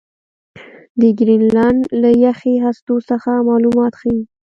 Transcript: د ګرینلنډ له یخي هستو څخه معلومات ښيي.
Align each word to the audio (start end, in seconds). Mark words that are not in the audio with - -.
د 0.99 1.01
ګرینلنډ 1.17 1.81
له 2.01 2.09
یخي 2.25 2.55
هستو 2.65 2.95
څخه 3.09 3.31
معلومات 3.49 3.93
ښيي. 3.99 4.21